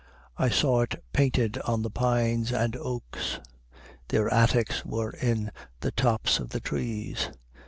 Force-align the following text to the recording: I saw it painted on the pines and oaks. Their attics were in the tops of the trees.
I 0.35 0.49
saw 0.49 0.81
it 0.81 1.03
painted 1.13 1.59
on 1.59 1.83
the 1.83 1.91
pines 1.91 2.51
and 2.51 2.75
oaks. 2.75 3.39
Their 4.07 4.33
attics 4.33 4.83
were 4.83 5.11
in 5.11 5.51
the 5.81 5.91
tops 5.91 6.39
of 6.39 6.49
the 6.49 6.59
trees. 6.59 7.29